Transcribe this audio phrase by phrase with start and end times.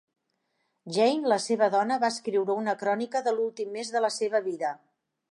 [0.95, 4.73] Jane, la seva dona, va escriure una crònica de l'últim mes de la seva vida.